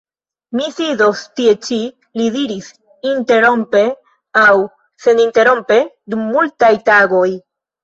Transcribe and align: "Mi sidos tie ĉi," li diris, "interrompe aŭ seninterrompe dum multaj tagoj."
"Mi 0.59 0.69
sidos 0.77 1.19
tie 1.39 1.51
ĉi," 1.67 1.77
li 2.21 2.29
diris, 2.37 2.71
"interrompe 3.11 3.83
aŭ 4.47 4.57
seninterrompe 5.07 5.81
dum 6.17 6.27
multaj 6.35 6.75
tagoj." 6.93 7.25